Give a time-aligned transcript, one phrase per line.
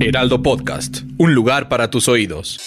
[0.00, 1.00] Heraldo Podcast.
[1.16, 2.60] Un lugar para tus oídos.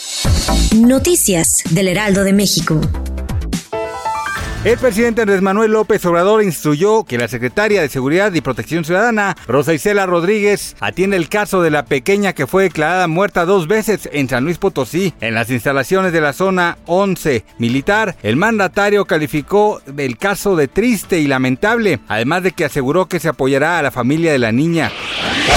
[0.75, 2.81] Noticias del Heraldo de México.
[4.65, 9.35] El presidente Andrés Manuel López Obrador instruyó que la secretaria de Seguridad y Protección Ciudadana,
[9.47, 14.07] Rosa Isela Rodríguez, atienda el caso de la pequeña que fue declarada muerta dos veces
[14.11, 18.17] en San Luis Potosí, en las instalaciones de la zona 11 militar.
[18.21, 23.29] El mandatario calificó el caso de triste y lamentable, además de que aseguró que se
[23.29, 24.91] apoyará a la familia de la niña.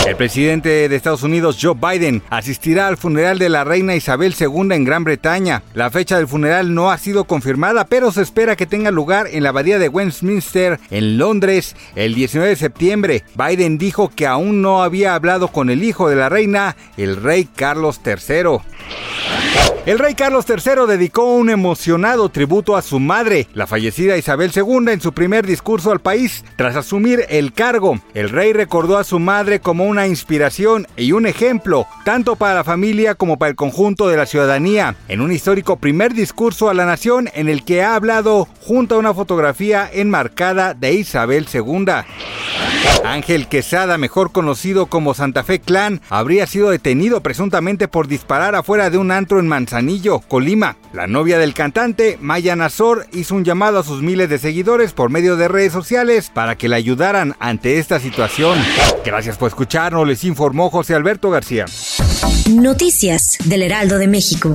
[0.07, 4.75] El presidente de Estados Unidos, Joe Biden, asistirá al funeral de la reina Isabel II
[4.75, 5.63] en Gran Bretaña.
[5.73, 9.43] La fecha del funeral no ha sido confirmada, pero se espera que tenga lugar en
[9.43, 13.25] la abadía de Westminster, en Londres, el 19 de septiembre.
[13.35, 17.45] Biden dijo que aún no había hablado con el hijo de la reina, el rey
[17.45, 18.61] Carlos III.
[19.87, 24.91] El rey Carlos III dedicó un emocionado tributo a su madre, la fallecida Isabel II,
[24.91, 28.01] en su primer discurso al país tras asumir el cargo.
[28.15, 32.65] El rey recordó a su madre como una inspiración y un ejemplo, tanto para la
[32.65, 36.87] familia como para el conjunto de la ciudadanía, en un histórico primer discurso a la
[36.87, 41.85] nación en el que ha hablado junto a una fotografía enmarcada de Isabel II.
[43.05, 48.91] Ángel Quesada, mejor conocido como Santa Fe Clan, habría sido detenido presuntamente por disparar afuera
[48.91, 50.77] de un antro en Manzanillo, Colima.
[50.93, 55.11] La novia del cantante, Maya Nazor, hizo un llamado a sus miles de seguidores por
[55.11, 58.59] medio de redes sociales para que la ayudaran ante esta situación.
[59.05, 61.67] Gracias por escucharnos, les informó José Alberto García.
[62.51, 64.55] Noticias del Heraldo de México.